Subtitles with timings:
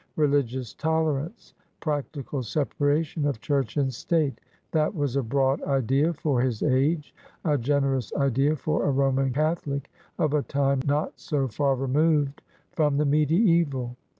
[0.15, 6.63] Religious tolerance— practical separation of Church and State— that was a broad idea for his
[6.63, 7.13] age,
[7.45, 12.41] a generous idea for a Roman Catholic of a time not so far removed
[12.71, 13.95] from the mediaeval.